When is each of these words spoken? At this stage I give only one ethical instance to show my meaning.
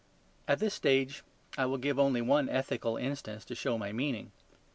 At 0.47 0.57
this 0.57 0.73
stage 0.73 1.23
I 1.59 1.77
give 1.77 1.99
only 1.99 2.23
one 2.23 2.49
ethical 2.49 2.97
instance 2.97 3.45
to 3.45 3.53
show 3.53 3.77
my 3.77 3.91
meaning. 3.91 4.31